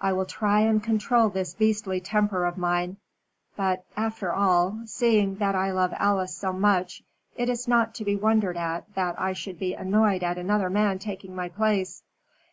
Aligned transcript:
I 0.00 0.12
will 0.12 0.26
try 0.26 0.60
and 0.60 0.80
control 0.80 1.28
this 1.28 1.52
beastly 1.54 1.98
temper 2.00 2.44
of 2.46 2.56
mine. 2.56 2.98
But, 3.56 3.84
after 3.96 4.32
all, 4.32 4.82
seeing 4.84 5.38
that 5.38 5.56
I 5.56 5.72
love 5.72 5.92
Alice 5.96 6.36
so 6.36 6.52
much, 6.52 7.02
it 7.34 7.48
is 7.48 7.66
not 7.66 7.92
to 7.96 8.04
be 8.04 8.14
wondered 8.14 8.56
at 8.56 8.94
that 8.94 9.20
I 9.20 9.32
should 9.32 9.58
be 9.58 9.74
annoyed 9.74 10.22
at 10.22 10.38
another 10.38 10.70
man 10.70 11.00
taking 11.00 11.34
my 11.34 11.48
place." 11.48 12.04